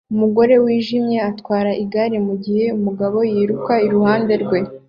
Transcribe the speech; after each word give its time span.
Umugore 0.13 0.53
wijimye 0.63 1.17
atwara 1.31 1.71
igare 1.83 2.17
mugihe 2.27 2.65
umugabo 2.77 3.17
yiruka 3.31 3.73
iruhande 3.85 4.33
rwe 4.43 4.59